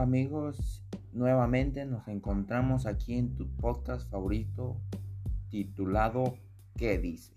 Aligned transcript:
Hola 0.00 0.06
amigos, 0.06 0.82
nuevamente 1.12 1.84
nos 1.84 2.08
encontramos 2.08 2.86
aquí 2.86 3.18
en 3.18 3.34
tu 3.34 3.46
podcast 3.56 4.10
favorito 4.10 4.80
titulado 5.50 6.38
¿Qué 6.74 6.98
dice? 6.98 7.34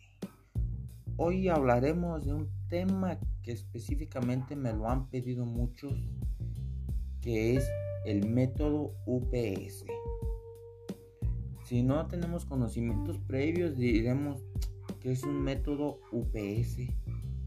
Hoy 1.18 1.50
hablaremos 1.50 2.24
de 2.24 2.34
un 2.34 2.48
tema 2.70 3.20
que 3.42 3.52
específicamente 3.52 4.56
me 4.56 4.72
lo 4.72 4.90
han 4.90 5.10
pedido 5.10 5.46
muchos, 5.46 5.94
que 7.20 7.58
es 7.58 7.70
el 8.06 8.30
método 8.30 8.94
UPS. 9.08 9.84
Si 11.66 11.84
no 11.84 12.08
tenemos 12.08 12.46
conocimientos 12.46 13.18
previos, 13.28 13.76
diremos 13.76 14.42
que 15.02 15.12
es 15.12 15.24
un 15.24 15.44
método 15.44 16.00
UPS. 16.14 16.78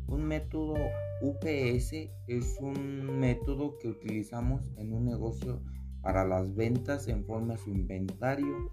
Un 0.09 0.25
método 0.25 0.75
UPS 1.21 1.93
es 2.29 2.59
un 2.61 3.19
método 3.19 3.77
que 3.79 3.89
utilizamos 3.89 4.71
en 4.77 4.93
un 4.93 5.05
negocio 5.05 5.61
para 6.01 6.25
las 6.25 6.55
ventas 6.55 7.09
en 7.09 7.25
forma 7.25 7.55
de 7.55 7.61
su 7.61 7.71
inventario. 7.71 8.71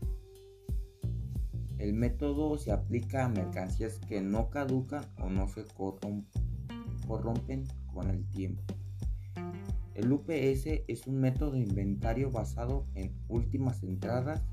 El 1.80 1.93
método 1.93 2.57
se 2.57 2.71
aplica 2.71 3.26
a 3.26 3.30
mercancías 3.30 3.99
que 4.07 4.21
no 4.21 4.52
caducan 4.52 5.04
o 5.20 5.30
no 5.30 5.48
se 5.48 5.66
corrompen 7.07 7.63
con 7.91 8.12
el 8.12 8.23
tiempo. 8.29 8.62
El 9.95 10.12
UPS 10.12 10.84
es 10.88 11.07
un 11.07 11.20
método 11.20 11.52
de 11.52 11.62
inventario 11.62 12.29
basado 12.29 12.85
en 12.93 13.12
últimas 13.27 13.81
entradas, 13.81 14.43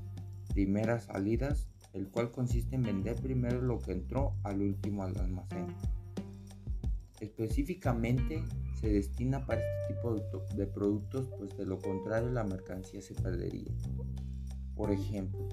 primeras 0.53 1.05
salidas, 1.05 1.67
el 1.93 2.09
cual 2.09 2.31
consiste 2.31 2.75
en 2.75 2.83
vender 2.83 3.15
primero 3.17 3.61
lo 3.61 3.79
que 3.79 3.91
entró 3.91 4.35
al 4.43 4.61
último 4.61 5.03
al 5.03 5.17
almacén. 5.19 5.67
Específicamente 7.21 8.43
se 8.79 8.89
destina 8.89 9.45
para 9.45 9.61
este 9.61 9.93
tipo 9.93 10.15
de 10.55 10.65
productos, 10.65 11.29
pues 11.37 11.55
de 11.55 11.65
lo 11.67 11.77
contrario 11.77 12.31
la 12.31 12.43
mercancía 12.43 12.99
se 12.99 13.13
perdería. 13.13 13.71
Por 14.75 14.91
ejemplo, 14.91 15.47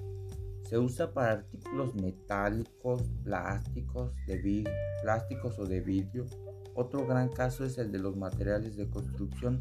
se 0.63 0.79
usa 0.79 1.13
para 1.13 1.33
artículos 1.33 1.93
metálicos, 1.93 3.03
plásticos, 3.23 4.15
de 4.25 4.67
plásticos 5.03 5.59
o 5.59 5.65
de 5.65 5.81
vidrio. 5.81 6.25
Otro 6.73 7.05
gran 7.05 7.29
caso 7.29 7.63
es 7.63 7.77
el 7.77 7.91
de 7.91 7.99
los 7.99 8.17
materiales 8.17 8.75
de 8.75 8.89
construcción 8.89 9.59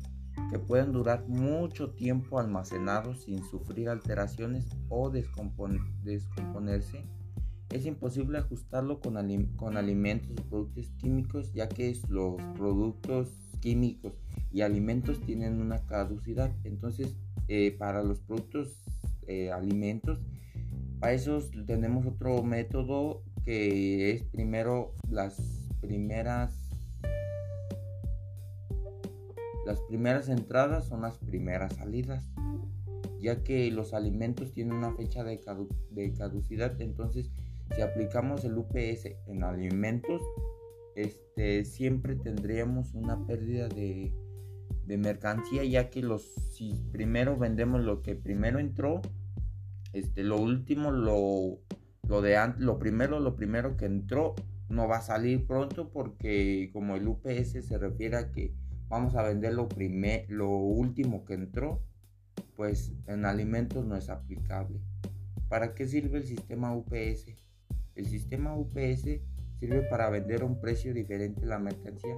que 0.51 0.59
pueden 0.59 0.93
durar 0.93 1.29
mucho 1.29 1.91
tiempo 1.91 2.39
almacenados 2.39 3.25
sin 3.25 3.45
sufrir 3.45 3.91
alteraciones 3.91 4.67
o 4.89 5.11
descomponerse 5.11 7.05
es 7.71 7.87
imposible 7.87 8.39
ajustarlo 8.39 9.01
con, 9.01 9.17
con 9.57 9.77
alimentos 9.77 10.31
o 10.39 10.49
productos 10.49 10.91
químicos 10.99 11.53
ya 11.53 11.69
que 11.69 11.97
los 12.09 12.37
productos 12.57 13.29
químicos 13.61 14.15
y 14.53 14.63
alimentos 14.63 15.21
tienen 15.21 15.61
una 15.61 15.85
caducidad. 15.87 16.55
Entonces, 16.65 17.17
eh, 17.49 17.75
para 17.79 18.03
los 18.03 18.21
productos 18.21 18.83
eh, 19.27 19.51
alimentos, 19.51 20.21
para 21.01 21.13
eso 21.13 21.41
tenemos 21.67 22.07
otro 22.07 22.43
método 22.43 23.23
que 23.45 24.11
es 24.11 24.25
primero 24.25 24.95
las 25.11 25.37
primeras 25.81 26.55
las 29.65 29.81
primeras 29.83 30.29
entradas 30.29 30.87
son 30.87 31.03
las 31.03 31.19
primeras 31.19 31.75
salidas 31.75 32.25
ya 33.21 33.45
que 33.45 33.71
los 33.71 33.95
alimentos 33.95 34.53
tienen 34.53 34.75
una 34.75 34.93
fecha 34.95 35.23
de, 35.25 35.41
de 35.91 36.13
caducidad 36.15 36.81
entonces 36.81 37.31
si 37.75 37.83
aplicamos 37.83 38.45
el 38.45 38.57
UPS 38.57 39.07
en 39.27 39.45
alimentos, 39.45 40.23
este, 40.95 41.65
siempre 41.65 42.17
tendríamos 42.17 42.95
una 42.95 43.27
pérdida 43.27 43.69
de, 43.69 44.13
mercancía, 44.87 45.65
ya 45.65 45.91
que 45.91 46.03
los, 46.03 46.23
si 46.23 46.73
primero 46.93 47.37
vendemos 47.37 47.83
lo 47.83 48.03
que 48.03 48.15
primero 48.15 48.59
entró, 48.59 49.03
este, 49.93 50.23
lo 50.25 50.39
último, 50.39 50.91
lo, 50.91 51.61
lo, 52.09 52.23
de, 52.23 52.37
lo 52.59 52.79
primero, 52.79 53.21
lo 53.21 53.37
primero 53.37 53.77
que 53.77 53.85
entró, 53.85 54.35
no 54.69 54.89
va 54.89 54.99
a 54.99 55.03
salir 55.03 55.47
pronto 55.47 55.91
porque 55.91 56.71
como 56.73 56.97
el 56.97 57.07
UPS 57.07 57.65
se 57.67 57.79
refiere 57.79 58.17
a 58.17 58.33
que 58.33 58.55
vamos 58.89 59.15
a 59.15 59.23
vender 59.23 59.55
lo, 59.55 59.69
primer, 59.69 60.25
lo 60.31 60.51
último 60.51 61.25
que 61.25 61.35
entró, 61.35 61.83
pues 62.57 62.93
en 63.07 63.25
alimentos 63.25 63.85
no 63.85 63.97
es 63.97 64.09
aplicable. 64.09 64.81
¿Para 65.49 65.75
qué 65.75 65.87
sirve 65.87 66.19
el 66.19 66.25
sistema 66.25 66.75
UPS? 66.75 67.48
El 67.99 68.07
sistema 68.07 68.57
UPS 68.57 69.21
sirve 69.59 69.83
para 69.91 70.09
vender 70.09 70.43
a 70.43 70.45
un 70.45 70.61
precio 70.61 70.95
diferente 70.95 71.45
la 71.45 71.59
mercancía 71.59 72.15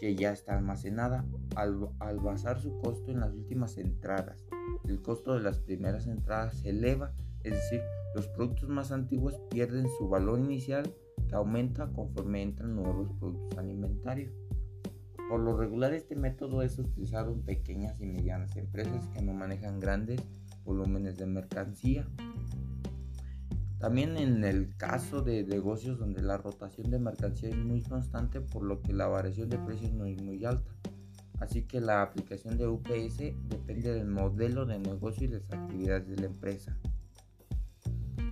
que 0.00 0.16
ya 0.16 0.32
está 0.32 0.56
almacenada 0.56 1.26
al, 1.54 2.18
basar 2.20 2.58
su 2.58 2.78
costo 2.78 3.12
en 3.12 3.20
las 3.20 3.30
últimas 3.34 3.76
entradas. 3.76 4.42
El 4.88 5.02
costo 5.02 5.34
de 5.34 5.42
las 5.42 5.58
primeras 5.58 6.06
entradas 6.06 6.60
se 6.60 6.70
eleva, 6.70 7.12
es 7.44 7.52
decir, 7.52 7.82
los 8.14 8.26
productos 8.28 8.70
más 8.70 8.90
antiguos 8.90 9.38
pierden 9.50 9.86
su 9.98 10.08
valor 10.08 10.40
inicial 10.40 10.90
que 11.28 11.34
aumenta 11.34 11.92
conforme 11.92 12.40
entran 12.40 12.74
nuevos 12.74 13.12
productos 13.20 13.58
alimentarios. 13.58 14.32
Por 15.28 15.40
lo 15.40 15.58
regular 15.58 15.92
este 15.92 16.16
método 16.16 16.62
es 16.62 16.78
utilizado 16.78 17.32
en 17.32 17.42
pequeñas 17.42 18.00
y 18.00 18.06
medianas 18.06 18.56
empresas 18.56 19.06
que 19.08 19.20
no 19.20 19.34
manejan 19.34 19.78
grandes 19.78 20.22
volúmenes 20.64 21.18
de 21.18 21.26
mercancía 21.26 22.08
también 23.82 24.16
en 24.16 24.44
el 24.44 24.76
caso 24.76 25.22
de 25.22 25.42
negocios 25.42 25.98
donde 25.98 26.22
la 26.22 26.36
rotación 26.36 26.88
de 26.92 27.00
mercancía 27.00 27.48
es 27.48 27.56
muy 27.56 27.82
constante, 27.82 28.40
por 28.40 28.62
lo 28.62 28.80
que 28.80 28.92
la 28.92 29.08
variación 29.08 29.48
de 29.48 29.58
precios 29.58 29.92
no 29.92 30.04
es 30.04 30.22
muy 30.22 30.44
alta. 30.44 30.70
Así 31.40 31.64
que 31.64 31.80
la 31.80 32.00
aplicación 32.00 32.56
de 32.56 32.68
UPS 32.68 33.18
depende 33.48 33.92
del 33.92 34.06
modelo 34.06 34.66
de 34.66 34.78
negocio 34.78 35.26
y 35.26 35.30
las 35.32 35.52
actividades 35.52 36.06
de 36.06 36.14
la 36.14 36.26
empresa. 36.26 36.78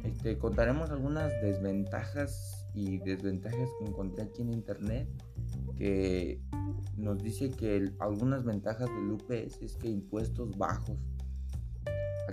Este, 0.04 0.38
contaremos 0.38 0.90
algunas 0.90 1.32
desventajas 1.42 2.64
y 2.72 2.98
desventajas 2.98 3.68
que 3.80 3.86
encontré 3.86 4.22
aquí 4.22 4.42
en 4.42 4.52
internet 4.52 5.08
que 5.76 6.40
nos 6.96 7.20
dice 7.24 7.50
que 7.50 7.90
algunas 7.98 8.44
ventajas 8.44 8.88
del 8.88 9.10
UPS 9.10 9.62
es 9.62 9.76
que 9.78 9.88
impuestos 9.88 10.56
bajos 10.56 10.96
¿A 10.96 11.09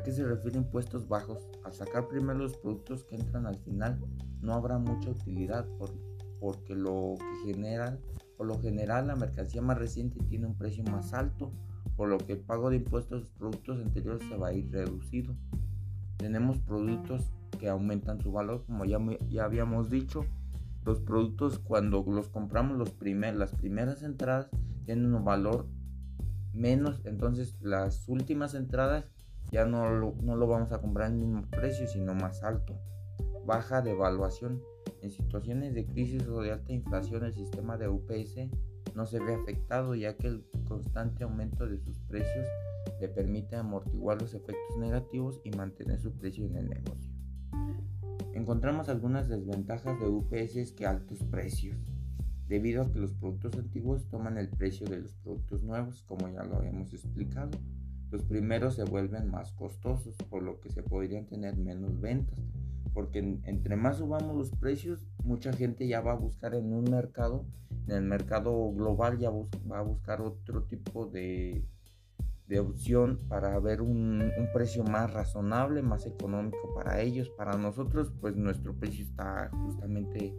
qué 0.08 0.14
se 0.14 0.26
refiere 0.26 0.58
impuestos 0.58 1.10
bajos? 1.10 1.50
Al 1.66 1.74
sacar 1.74 2.08
primero 2.08 2.40
los 2.40 2.56
productos 2.56 3.04
que 3.04 3.18
entran 3.18 3.46
al 3.46 3.58
final 3.58 4.00
no 4.40 4.54
habrá 4.54 4.78
mucha 4.78 5.10
utilidad 5.10 5.68
porque 6.40 6.76
lo 6.76 7.16
que 7.20 7.52
generan, 7.52 8.00
por 8.38 8.48
lo 8.48 8.58
general 8.62 9.08
la 9.08 9.18
mercancía 9.18 9.62
más 9.62 9.78
reciente 9.78 10.24
tiene 10.30 10.48
un 10.48 10.56
precio 10.56 10.82
más 10.86 11.14
alto, 11.14 11.52
por 11.98 12.08
lo 12.08 12.20
que 12.20 12.32
el 12.32 12.40
pago 12.40 12.70
de 12.70 12.78
impuestos 12.78 13.12
a 13.12 13.20
los 13.20 13.30
productos 13.32 13.82
anteriores 13.82 14.26
se 14.30 14.38
va 14.38 14.48
a 14.48 14.54
ir 14.54 14.72
reducido. 14.72 15.36
Tenemos 16.16 16.60
productos 16.60 17.34
que 17.60 17.68
aumentan 17.68 18.22
su 18.22 18.32
valor, 18.32 18.64
como 18.66 18.86
ya, 18.86 19.00
ya 19.28 19.44
habíamos 19.44 19.90
dicho. 19.90 20.24
Los 20.86 21.02
productos 21.02 21.60
cuando 21.60 22.06
los 22.08 22.30
compramos 22.30 22.78
los 22.78 22.92
primer, 22.92 23.36
las 23.36 23.52
primeras 23.52 24.04
entradas 24.04 24.50
tienen 24.86 25.14
un 25.14 25.26
valor 25.26 25.68
menos, 26.54 27.02
entonces 27.04 27.58
las 27.60 28.08
últimas 28.08 28.54
entradas 28.54 29.12
ya 29.52 29.66
no 29.66 29.90
lo, 29.90 30.16
no 30.22 30.36
lo 30.36 30.48
vamos 30.48 30.72
a 30.72 30.82
comprar 30.82 31.08
al 31.08 31.18
mismo 31.18 31.44
precio, 31.50 31.88
sino 31.88 32.14
más 32.14 32.44
alto. 32.44 32.80
Baja 33.46 33.82
devaluación. 33.82 34.62
En 35.02 35.12
situaciones 35.12 35.74
de 35.74 35.86
crisis 35.86 36.28
o 36.28 36.42
de 36.42 36.52
alta 36.52 36.74
inflación, 36.74 37.24
el 37.24 37.34
sistema 37.34 37.78
de 37.78 37.88
UPS 37.88 38.50
no 38.96 39.06
se 39.06 39.20
ve 39.20 39.36
afectado, 39.36 39.96
ya 39.96 40.18
que 40.18 40.28
el 40.28 40.46
constante 40.68 41.24
aumento 41.24 41.68
de 41.68 41.78
sus 41.78 42.00
precios 42.00 42.48
le 43.00 43.08
permite 43.08 43.56
amortiguar 43.56 44.22
los 44.22 44.34
efectos 44.34 44.78
negativos 44.78 45.40
y 45.44 45.52
mantener 45.52 46.00
su 46.00 46.12
precio 46.14 46.46
en 46.46 46.56
el 46.56 46.70
negocio. 46.70 47.12
Encontramos 48.34 48.90
algunas 48.90 49.28
desventajas 49.30 50.00
de 50.00 50.08
UPS 50.08 50.72
que 50.74 50.86
altos 50.86 51.24
precios, 51.24 51.78
debido 52.48 52.84
a 52.84 52.92
que 52.92 53.00
los 53.00 53.14
productos 53.14 53.56
antiguos 53.56 54.08
toman 54.10 54.38
el 54.38 54.50
precio 54.50 54.88
de 54.88 55.00
los 55.00 55.16
productos 55.16 55.64
nuevos, 55.64 56.04
como 56.08 56.30
ya 56.30 56.44
lo 56.44 56.58
habíamos 56.58 56.94
explicado. 56.94 57.52
Los 58.10 58.24
primeros 58.24 58.76
se 58.76 58.84
vuelven 58.84 59.30
más 59.30 59.52
costosos, 59.54 60.16
por 60.30 60.44
lo 60.44 60.60
que 60.60 60.70
se 60.70 60.84
podrían 60.84 61.26
tener 61.26 61.58
menos 61.58 62.00
ventas, 62.00 62.40
porque 62.94 63.20
entre 63.44 63.76
más 63.76 63.98
subamos 63.98 64.36
los 64.36 64.52
precios, 64.52 65.06
mucha 65.24 65.52
gente 65.54 65.88
ya 65.88 66.02
va 66.02 66.14
a 66.14 66.18
buscar 66.18 66.56
en 66.56 66.74
un 66.74 66.86
mercado, 66.86 67.46
en 67.88 67.96
el 67.96 68.04
mercado 68.04 68.72
global 68.72 69.18
ya 69.18 69.30
va 69.30 69.80
a 69.80 69.84
buscar 69.84 70.22
otro 70.22 70.64
tipo 70.64 71.06
de, 71.06 71.66
de 72.48 72.60
opción 72.60 73.20
para 73.28 73.60
ver 73.60 73.82
un, 73.82 74.32
precio 74.54 74.84
más 74.84 75.12
razonable, 75.14 75.82
más 75.82 76.06
económico 76.06 76.74
para 76.74 77.02
ellos. 77.02 77.30
Para 77.30 77.58
nosotros, 77.58 78.12
pues 78.22 78.36
nuestro 78.36 78.74
precio 78.74 79.04
está 79.04 79.50
justamente 79.52 80.34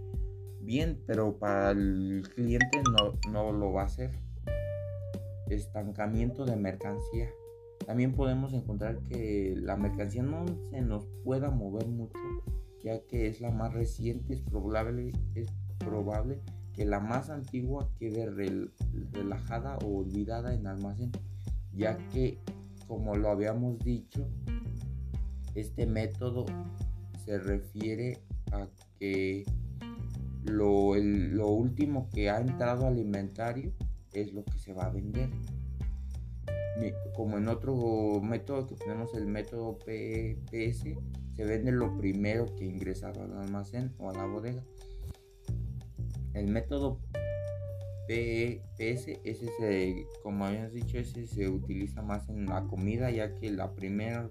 bien, 0.61 1.03
pero 1.07 1.39
para 1.39 1.73
el 1.73 2.27
cliente 2.35 2.83
no, 2.99 3.19
no 3.31 3.53
lo 3.53 3.73
va 3.73 3.83
a 3.83 3.87
hacer. 3.87 4.11
Estancamiento 5.49 6.45
de 6.45 6.57
mercancía. 6.57 7.29
También 7.89 8.13
podemos 8.13 8.53
encontrar 8.53 8.99
que 9.09 9.55
la 9.57 9.75
mercancía 9.79 10.23
no 10.23 10.45
se 10.69 10.83
nos 10.83 11.07
pueda 11.25 11.51
mover 11.51 11.89
mucho, 11.89 12.19
ya 12.85 13.01
que 13.07 13.29
es 13.29 13.41
la 13.41 13.51
más 13.51 13.73
reciente, 13.73 14.35
es 14.35 14.43
probable, 14.43 15.13
es 15.35 15.49
probable 15.79 16.39
que 16.75 16.85
la 16.85 17.01
más 17.01 17.31
antigua 17.31 17.89
quede 17.99 18.27
relajada 19.11 19.79
o 19.79 20.01
olvidada 20.01 20.53
en 20.53 20.67
almacén, 20.67 21.13
ya 21.73 21.97
que 22.09 22.37
como 22.87 23.17
lo 23.17 23.31
habíamos 23.31 23.79
dicho, 23.79 24.29
este 25.55 25.87
método 25.87 26.45
se 27.25 27.39
refiere 27.39 28.19
a 28.53 28.69
que 28.99 29.47
lo, 30.45 30.95
lo 30.95 31.49
último 31.49 32.11
que 32.11 32.29
ha 32.29 32.39
entrado 32.39 32.87
al 32.87 32.99
inventario 32.99 33.73
es 34.13 34.35
lo 34.35 34.45
que 34.45 34.59
se 34.59 34.75
va 34.75 34.85
a 34.85 34.91
vender. 34.91 35.31
Como 37.15 37.39
en 37.39 37.49
otro 37.49 38.21
método 38.23 38.67
que 38.67 38.75
tenemos 38.77 39.15
el 39.15 39.27
método 39.27 39.79
PPS, 39.79 40.97
se 41.35 41.45
vende 41.45 41.73
lo 41.73 41.97
primero 41.97 42.47
que 42.57 42.65
ingresa 42.65 43.11
al 43.11 43.37
almacén 43.39 43.93
o 43.99 44.11
a 44.11 44.13
la 44.13 44.27
bodega. 44.27 44.63
El 46.35 46.49
método 46.49 47.01
PPS, 48.07 49.21
ese 49.25 49.49
se, 49.59 50.07
como 50.23 50.47
habíamos 50.47 50.73
dicho, 50.73 50.99
ese 50.99 51.27
se 51.27 51.49
utiliza 51.49 52.03
más 52.03 52.29
en 52.29 52.47
la 52.47 52.65
comida, 52.65 53.11
ya 53.11 53.35
que 53.35 53.51
la 53.51 53.75
primera 53.75 54.31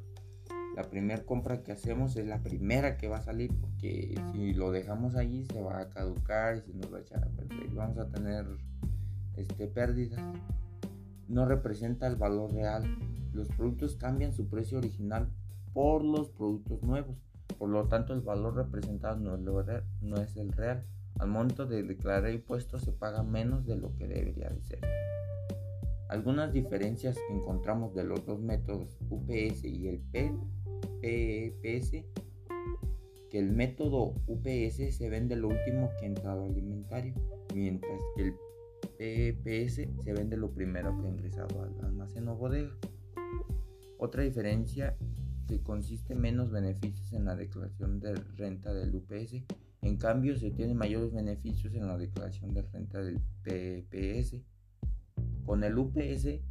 la 0.78 0.84
primera 0.84 1.24
compra 1.24 1.64
que 1.64 1.72
hacemos 1.72 2.16
es 2.18 2.28
la 2.28 2.44
primera 2.44 2.98
que 2.98 3.08
va 3.08 3.18
a 3.18 3.24
salir 3.24 3.52
porque 3.60 4.14
si 4.32 4.54
lo 4.54 4.70
dejamos 4.72 5.16
allí 5.16 5.44
se 5.46 5.60
va 5.60 5.80
a 5.80 5.90
caducar 5.90 6.58
y 6.58 6.62
se 6.62 6.74
nos 6.76 6.94
va 6.94 7.00
a 7.00 7.02
echar 7.02 7.24
a 7.24 7.30
perder 7.30 7.66
y 7.72 7.74
vamos 7.74 7.98
a 7.98 8.08
tener 8.08 8.46
este, 9.36 9.66
pérdidas. 9.66 10.22
No 11.28 11.46
representa 11.46 12.08
el 12.08 12.16
valor 12.16 12.54
real. 12.54 12.84
Los 13.34 13.48
productos 13.50 13.96
cambian 13.96 14.34
su 14.34 14.48
precio 14.48 14.78
original 14.78 15.30
por 15.74 16.04
los 16.04 16.30
productos 16.30 16.82
nuevos. 16.84 17.18
Por 17.58 17.70
lo 17.70 17.88
tanto, 17.88 18.14
el 18.14 18.22
valor 18.22 18.56
representado 18.56 19.18
no 19.18 20.16
es, 20.18 20.38
el 20.38 20.52
real. 20.52 20.86
Al 21.20 21.30
momento 21.30 21.66
de 21.66 21.84
declarar 21.84 22.32
impuestos 22.32 22.84
se 22.84 22.92
paga 22.92 23.24
menos 23.24 23.66
de 23.66 23.76
lo 23.76 23.96
que 23.96 24.08
debería 24.08 24.50
de 24.50 24.62
ser. 24.62 24.80
Algunas 26.10 26.54
diferencias 26.54 27.18
que 27.28 27.34
encontramos 27.36 27.94
de 27.94 28.04
los 28.04 28.26
dos 28.26 28.40
métodos 28.40 28.98
UPS 29.10 29.66
y 29.66 29.88
el 29.88 30.00
P 30.00 30.32
PPS, 31.02 32.04
que 33.30 33.40
el 33.40 33.52
método 33.52 34.16
UPS 34.28 34.96
se 34.96 35.10
vende 35.10 35.36
lo 35.36 35.50
último 35.50 35.92
que 36.00 36.06
ha 36.06 36.08
entrado 36.08 36.46
al 36.46 36.58
inventario, 36.58 37.14
mientras 37.54 38.00
que 38.16 38.24
el 38.24 38.34
PPS 38.98 40.04
se 40.04 40.14
vende 40.14 40.38
lo 40.38 40.52
primero 40.52 41.00
que 41.00 41.08
ha 41.08 41.12
ingresado 41.12 41.62
al 41.62 41.86
almacén 41.86 42.28
o 42.28 42.36
bodega. 42.36 42.72
Otra 44.00 44.24
diferencia 44.24 44.98
que 45.48 45.62
consiste 45.62 46.14
en 46.14 46.22
menos 46.22 46.52
beneficios 46.52 47.14
en 47.14 47.26
la 47.26 47.36
declaración 47.36 48.00
de 48.00 48.16
renta 48.36 48.74
del 48.74 48.96
UPS, 48.96 49.44
en 49.82 49.98
cambio 49.98 50.36
se 50.38 50.52
tienen 50.52 50.78
mayores 50.78 51.14
beneficios 51.14 51.74
en 51.74 51.88
la 51.88 51.98
declaración 51.98 52.54
de 52.54 52.64
renta 52.64 53.02
del 53.02 53.22
PPS. 53.44 54.42
Con 55.46 55.64
el 55.64 55.78
UPS 55.78 56.42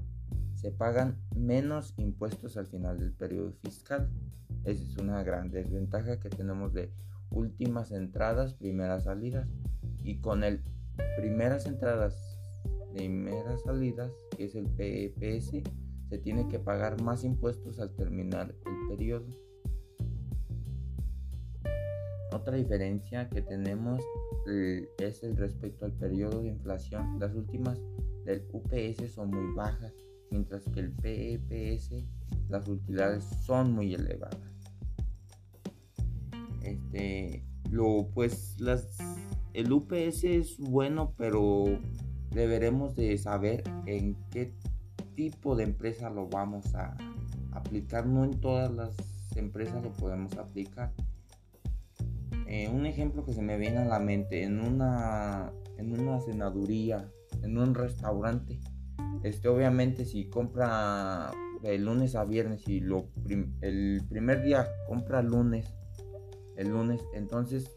se 0.54 0.70
pagan 0.70 1.18
menos 1.36 1.94
impuestos 1.98 2.56
al 2.56 2.66
final 2.66 2.98
del 2.98 3.12
periodo 3.12 3.52
fiscal. 3.52 4.08
Esa 4.64 4.82
es 4.82 4.96
una 4.96 5.22
gran 5.22 5.50
desventaja 5.50 6.18
que 6.18 6.30
tenemos 6.30 6.72
de 6.72 6.92
últimas 7.30 7.92
entradas, 7.92 8.54
primeras 8.54 9.04
salidas. 9.04 9.48
Y 10.02 10.20
con 10.20 10.44
el 10.44 10.62
primeras 11.16 11.66
entradas, 11.66 12.35
primeras 12.96 13.62
salidas, 13.62 14.10
que 14.36 14.44
es 14.44 14.54
el 14.54 14.66
PEPS, 14.70 15.50
se 16.08 16.18
tiene 16.18 16.48
que 16.48 16.58
pagar 16.58 17.02
más 17.02 17.24
impuestos 17.24 17.78
al 17.78 17.94
terminar 17.94 18.54
el 18.64 18.88
periodo. 18.88 19.26
Otra 22.32 22.56
diferencia 22.56 23.28
que 23.28 23.42
tenemos 23.42 24.00
eh, 24.48 24.88
es 24.98 25.22
el 25.22 25.36
respecto 25.36 25.84
al 25.84 25.92
periodo 25.92 26.42
de 26.42 26.48
inflación. 26.48 27.18
Las 27.18 27.34
últimas 27.34 27.78
del 28.24 28.46
UPS 28.52 29.12
son 29.12 29.30
muy 29.30 29.54
bajas 29.54 29.92
mientras 30.30 30.64
que 30.70 30.80
el 30.80 30.92
PEPS 30.92 31.90
las 32.48 32.66
utilidades 32.68 33.24
son 33.44 33.72
muy 33.72 33.94
elevadas. 33.94 34.40
Este, 36.62 37.44
lo, 37.70 38.08
pues 38.12 38.56
las, 38.58 38.98
el 39.52 39.72
UPS 39.72 40.24
es 40.24 40.58
bueno, 40.58 41.14
pero 41.16 41.78
deberemos 42.36 42.94
de 42.94 43.16
saber 43.18 43.64
en 43.86 44.16
qué 44.30 44.52
tipo 45.14 45.56
de 45.56 45.64
empresa 45.64 46.10
lo 46.10 46.28
vamos 46.28 46.74
a 46.74 46.96
aplicar. 47.52 48.06
No 48.06 48.24
en 48.24 48.40
todas 48.40 48.70
las 48.70 48.94
empresas 49.34 49.82
lo 49.82 49.92
podemos 49.92 50.36
aplicar. 50.36 50.92
Eh, 52.46 52.68
un 52.68 52.86
ejemplo 52.86 53.24
que 53.24 53.32
se 53.32 53.42
me 53.42 53.56
viene 53.56 53.78
a 53.78 53.84
la 53.84 53.98
mente, 53.98 54.44
en 54.44 54.60
una, 54.60 55.50
en 55.78 55.98
una 55.98 56.20
cenaduría, 56.20 57.10
en 57.42 57.58
un 57.58 57.74
restaurante, 57.74 58.60
este, 59.24 59.48
obviamente 59.48 60.04
si 60.04 60.26
compra 60.26 61.32
de 61.62 61.78
lunes 61.78 62.14
a 62.14 62.24
viernes 62.24 62.68
y 62.68 62.80
lo 62.80 63.08
el 63.60 64.02
primer 64.08 64.42
día 64.42 64.68
compra 64.86 65.22
lunes, 65.22 65.74
el 66.56 66.68
lunes, 66.68 67.00
entonces 67.14 67.75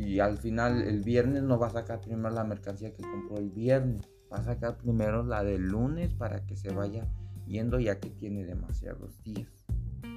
y 0.00 0.18
al 0.20 0.38
final 0.38 0.80
el 0.82 1.02
viernes 1.02 1.42
no 1.42 1.58
va 1.58 1.66
a 1.66 1.72
sacar 1.72 2.00
primero 2.00 2.30
la 2.30 2.42
mercancía 2.42 2.94
que 2.94 3.02
compró 3.02 3.36
el 3.36 3.50
viernes, 3.50 4.00
va 4.32 4.38
a 4.38 4.44
sacar 4.44 4.78
primero 4.78 5.22
la 5.22 5.44
del 5.44 5.62
lunes 5.62 6.14
para 6.14 6.46
que 6.46 6.56
se 6.56 6.72
vaya 6.72 7.06
yendo 7.46 7.78
ya 7.78 8.00
que 8.00 8.08
tiene 8.08 8.46
demasiados 8.46 9.22
días. 9.22 9.66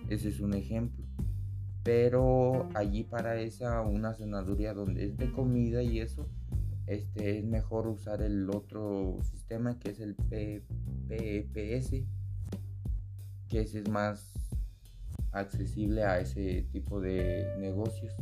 Ese 0.07 0.30
es 0.30 0.39
un 0.39 0.53
ejemplo. 0.53 1.06
Pero 1.83 2.69
allí 2.75 3.03
para 3.03 3.35
esa 3.41 3.81
una 3.81 4.13
cenaduría 4.13 4.74
donde 4.74 5.06
es 5.06 5.18
de 5.18 5.30
comida 5.33 5.83
y 5.83 6.00
eso, 6.00 6.29
este, 6.88 7.39
es 7.39 7.45
mejor 7.45 7.88
usar 7.88 8.21
el 8.21 8.50
otro 8.50 9.18
sistema 9.24 9.79
que 9.79 9.89
es 9.89 10.00
el 10.00 10.15
PPS, 10.15 12.06
que 13.50 13.59
ese 13.59 13.79
es 13.79 13.89
más 13.89 14.31
accesible 15.33 16.06
a 16.06 16.21
ese 16.21 16.69
tipo 16.71 17.01
de 17.01 17.53
negocios. 17.59 18.13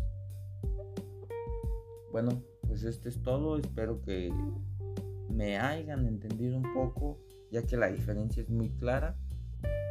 Bueno, 2.12 2.44
pues 2.68 2.84
esto 2.84 3.10
es 3.10 3.22
todo. 3.22 3.58
Espero 3.58 4.02
que 4.02 4.32
me 5.30 5.58
hayan 5.58 6.06
entendido 6.08 6.58
un 6.58 6.74
poco, 6.74 7.20
ya 7.52 7.64
que 7.64 7.78
la 7.78 7.88
diferencia 7.88 8.44
es 8.44 8.50
muy 8.50 8.70
clara. 8.72 9.18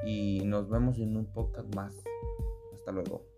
Y 0.05 0.43
nos 0.45 0.69
vemos 0.69 0.99
en 0.99 1.17
un 1.17 1.27
podcast 1.27 1.75
más. 1.75 1.95
Hasta 2.75 2.93
luego. 2.93 3.30